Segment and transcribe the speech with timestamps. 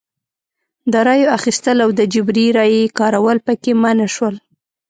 [0.91, 4.35] د رایو اخیستل او د جبري رایې کارول پکې منع شول.